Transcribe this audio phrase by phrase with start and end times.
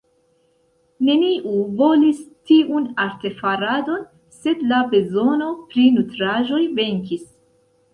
[1.09, 1.51] Neniu
[1.81, 4.03] volis tiun artefaradon,
[4.41, 7.29] sed la bezono pri nutraĵoj venkis.